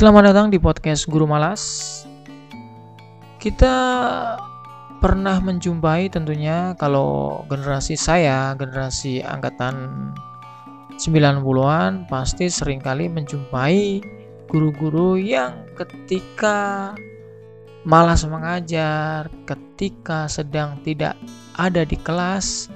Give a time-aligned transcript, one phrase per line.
[0.00, 1.60] Selamat datang di podcast Guru Malas.
[3.36, 3.76] Kita
[4.96, 10.08] pernah menjumpai tentunya kalau generasi saya, generasi angkatan
[10.96, 14.00] 90-an pasti sering kali menjumpai
[14.48, 16.96] guru-guru yang ketika
[17.84, 21.12] malas mengajar, ketika sedang tidak
[21.60, 22.72] ada di kelas,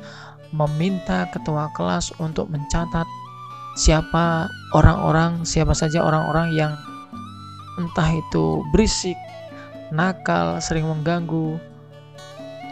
[0.52, 3.09] meminta ketua kelas untuk mencatat
[3.80, 4.45] siapa
[4.77, 6.77] orang-orang, siapa saja orang-orang yang
[7.79, 9.19] entah itu berisik,
[9.91, 11.59] nakal, sering mengganggu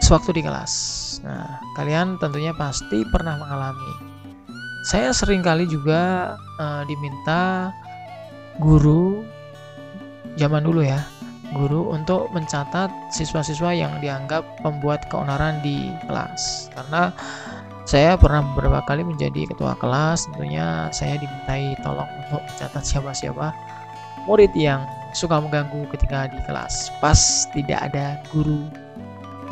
[0.03, 0.73] sewaktu di kelas.
[1.23, 3.93] Nah, kalian tentunya pasti pernah mengalami.
[4.83, 7.71] Saya sering kali juga uh, diminta
[8.59, 9.23] guru
[10.35, 10.99] zaman dulu ya,
[11.55, 16.67] guru untuk mencatat siswa-siswa yang dianggap pembuat keonaran di kelas.
[16.75, 17.15] Karena
[17.87, 23.55] saya pernah beberapa kali menjadi ketua kelas, tentunya saya dimintai tolong untuk mencatat siapa-siapa
[24.25, 28.65] murid yang suka mengganggu ketika di kelas pas tidak ada guru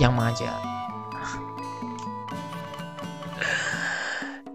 [0.02, 0.58] yang mengajar.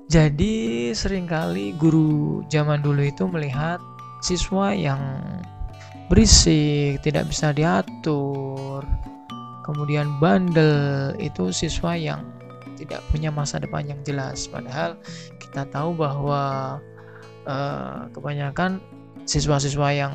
[0.07, 3.83] Jadi sering kali guru zaman dulu itu melihat
[4.23, 5.03] siswa yang
[6.07, 8.87] berisik, tidak bisa diatur,
[9.67, 12.23] kemudian bandel itu siswa yang
[12.79, 14.47] tidak punya masa depan yang jelas.
[14.47, 14.95] Padahal
[15.43, 16.79] kita tahu bahwa
[17.51, 18.79] uh, kebanyakan
[19.27, 20.15] siswa-siswa yang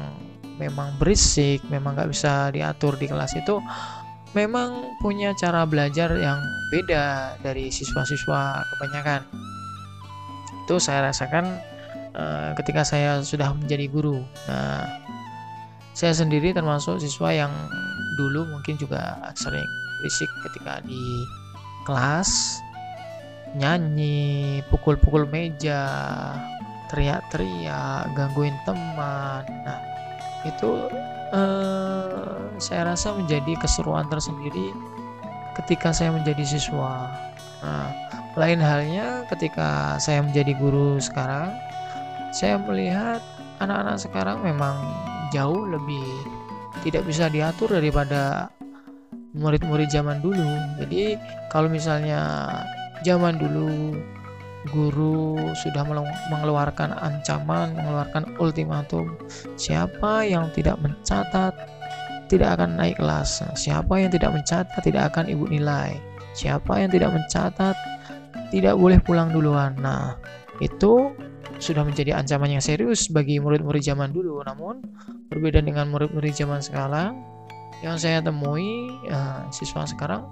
[0.58, 3.60] memang berisik, memang nggak bisa diatur di kelas itu
[4.32, 6.40] memang punya cara belajar yang
[6.72, 9.22] beda dari siswa-siswa kebanyakan.
[10.64, 11.46] Itu saya rasakan
[12.16, 14.24] uh, ketika saya sudah menjadi guru.
[14.48, 14.88] Nah,
[15.92, 17.52] saya sendiri termasuk siswa yang
[18.16, 19.68] dulu mungkin juga sering
[20.00, 21.28] berisik ketika di
[21.84, 22.62] kelas,
[23.60, 25.84] nyanyi, pukul-pukul meja,
[26.92, 29.48] teriak-teriak, gangguin teman.
[29.64, 29.80] Nah,
[30.44, 30.92] itu
[31.32, 34.76] uh, saya rasa menjadi keseruan tersendiri
[35.56, 37.08] ketika saya menjadi siswa.
[37.64, 37.90] Nah,
[38.36, 41.56] lain halnya ketika saya menjadi guru sekarang,
[42.36, 43.24] saya melihat
[43.60, 44.76] anak-anak sekarang memang
[45.32, 46.04] jauh lebih
[46.82, 48.50] tidak bisa diatur daripada
[49.38, 50.48] murid-murid zaman dulu.
[50.82, 51.16] Jadi
[51.52, 52.52] kalau misalnya
[53.06, 53.96] zaman dulu
[54.70, 55.82] guru sudah
[56.30, 59.18] mengeluarkan ancaman, mengeluarkan ultimatum.
[59.58, 61.58] Siapa yang tidak mencatat
[62.30, 63.42] tidak akan naik kelas.
[63.58, 65.98] Siapa yang tidak mencatat tidak akan ibu nilai.
[66.38, 67.74] Siapa yang tidak mencatat
[68.54, 69.74] tidak boleh pulang duluan.
[69.82, 70.16] Nah,
[70.62, 71.12] itu
[71.58, 74.46] sudah menjadi ancaman yang serius bagi murid-murid zaman dulu.
[74.46, 74.86] Namun
[75.34, 77.18] berbeda dengan murid-murid zaman sekarang
[77.82, 80.30] yang saya temui, ya, siswa sekarang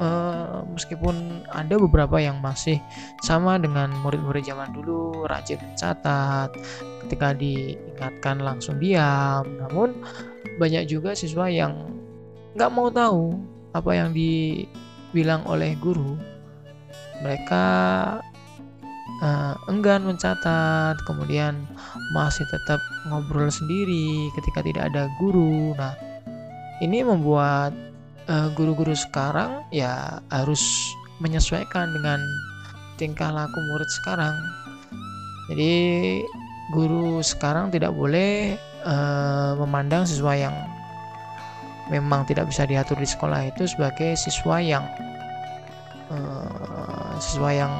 [0.00, 2.80] uh, meskipun ada beberapa yang masih
[3.22, 6.50] sama dengan murid-murid zaman dulu rajin mencatat
[7.06, 9.44] ketika diingatkan langsung diam.
[9.60, 9.94] Namun
[10.58, 11.74] banyak juga siswa yang
[12.54, 13.34] nggak mau tahu
[13.74, 16.16] apa yang dibilang oleh guru.
[17.22, 17.64] Mereka
[19.22, 21.66] uh, enggan mencatat kemudian
[22.14, 22.80] masih tetap
[23.10, 25.74] ngobrol sendiri ketika tidak ada guru.
[25.74, 25.94] Nah
[26.82, 27.93] ini membuat Eh,
[28.56, 30.62] guru-guru uh, sekarang ya harus
[31.20, 32.20] menyesuaikan dengan
[32.96, 34.34] tingkah laku murid sekarang.
[35.52, 35.74] Jadi
[36.72, 40.56] guru sekarang tidak boleh uh, memandang siswa yang
[41.92, 44.84] memang tidak bisa diatur di sekolah itu sebagai siswa yang
[46.08, 47.74] uh, siswa yang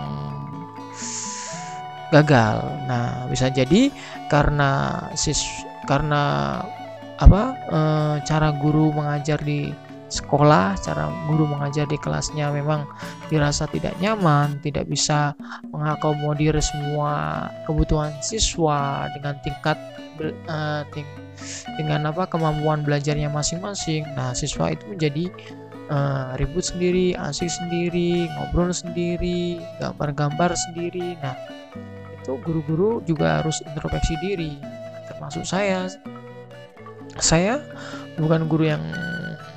[2.15, 2.63] gagal.
[2.87, 3.91] Nah, bisa jadi
[4.31, 5.43] karena sis
[5.91, 6.63] karena
[7.19, 7.81] apa e,
[8.27, 9.71] cara guru mengajar di
[10.15, 12.87] sekolah, cara guru mengajar di kelasnya memang
[13.27, 15.35] dirasa tidak nyaman, tidak bisa
[15.75, 19.75] mengakomodir semua kebutuhan siswa dengan tingkat
[20.47, 20.87] uh,
[21.75, 24.07] dengan apa kemampuan belajarnya masing-masing.
[24.15, 25.25] Nah, siswa itu menjadi
[25.91, 31.19] uh, ribut sendiri, asik sendiri, ngobrol sendiri, gambar-gambar sendiri.
[31.21, 31.35] Nah,
[32.15, 34.53] itu guru-guru juga harus introspeksi diri,
[35.11, 35.91] termasuk saya.
[37.21, 37.63] Saya
[38.19, 38.83] bukan guru yang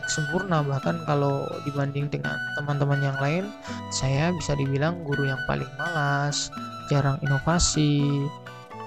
[0.09, 0.63] sempurna.
[0.63, 3.45] Bahkan kalau dibanding dengan teman-teman yang lain
[3.93, 6.51] saya bisa dibilang guru yang paling malas
[6.87, 8.27] jarang inovasi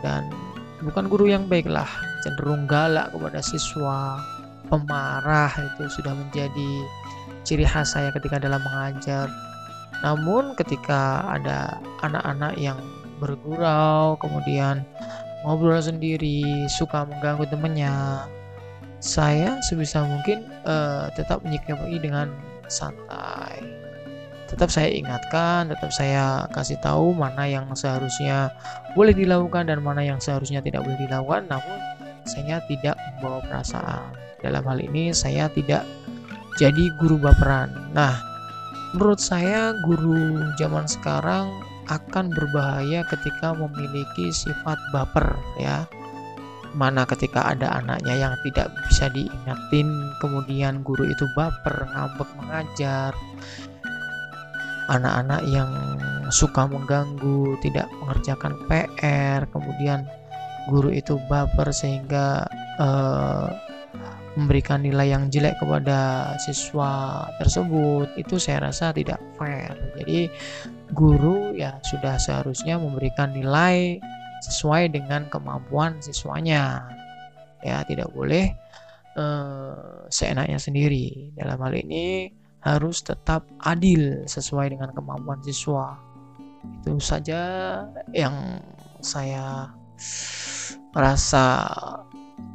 [0.01, 0.33] dan
[0.81, 1.89] bukan guru yang baik lah.
[2.21, 4.21] Cenderung galak kepada siswa
[4.69, 6.71] pemarah itu sudah menjadi
[7.45, 9.29] ciri khas saya ketika dalam mengajar.
[10.01, 12.81] Namun ketika ada anak-anak yang
[13.21, 14.81] bergurau kemudian
[15.45, 17.93] ngobrol sendiri suka mengganggu temannya
[19.01, 22.29] saya sebisa mungkin uh, tetap menyikapi dengan
[22.69, 23.65] santai.
[24.47, 28.53] Tetap saya ingatkan, tetap saya kasih tahu mana yang seharusnya
[28.93, 31.49] boleh dilakukan dan mana yang seharusnya tidak boleh dilakukan.
[31.49, 31.79] Namun
[32.29, 34.13] saya tidak membawa perasaan.
[34.45, 35.87] Dalam hal ini saya tidak
[36.59, 37.73] jadi guru baperan.
[37.97, 38.19] Nah,
[38.93, 41.49] menurut saya guru zaman sekarang
[41.89, 45.87] akan berbahaya ketika memiliki sifat baper ya
[46.75, 49.89] mana ketika ada anaknya yang tidak bisa diingatin
[50.23, 53.13] kemudian guru itu baper ngambek mengajar.
[54.91, 55.71] Anak-anak yang
[56.35, 60.03] suka mengganggu tidak mengerjakan PR kemudian
[60.67, 62.43] guru itu baper sehingga
[62.83, 63.47] uh,
[64.39, 68.11] memberikan nilai yang jelek kepada siswa tersebut.
[68.15, 69.75] Itu saya rasa tidak fair.
[69.99, 70.31] Jadi
[70.95, 73.99] guru ya sudah seharusnya memberikan nilai
[74.41, 76.85] sesuai dengan kemampuan siswanya.
[77.61, 78.53] Ya tidak boleh
[79.17, 81.33] uh, seenaknya sendiri.
[81.37, 85.97] Dalam hal ini harus tetap adil sesuai dengan kemampuan siswa.
[86.81, 87.41] Itu saja
[88.13, 88.61] yang
[89.01, 89.73] saya
[90.93, 91.69] rasa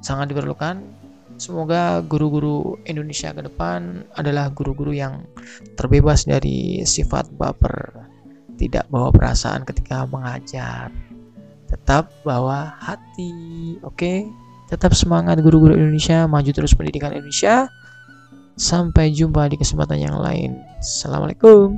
[0.01, 1.05] sangat diperlukan.
[1.35, 5.27] Semoga guru-guru Indonesia ke depan adalah guru-guru yang
[5.75, 8.07] terbebas dari sifat baper
[8.55, 10.88] tidak bawa perasaan ketika mengajar
[11.69, 13.31] tetap bawa hati
[13.81, 13.95] oke?
[13.95, 14.19] Okay?
[14.65, 17.69] tetap semangat guru-guru Indonesia maju terus pendidikan Indonesia.
[18.56, 20.56] Sampai jumpa di kesempatan yang lain.
[20.79, 21.75] Assalamualaikum